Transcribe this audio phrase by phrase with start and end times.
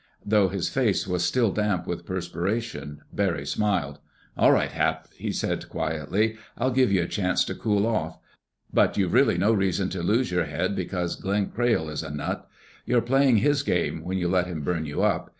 [0.25, 3.99] Though his face was still damp with perspiration, Barry smiled.
[4.35, 6.37] "All right, Hap," he said quietly.
[6.57, 8.17] "I'll give you a chance to cool off.
[8.73, 12.49] But you've really no reason to lose your head because Glenn Crayle is a nut.
[12.83, 15.29] You're playing his game when you let him burn you up.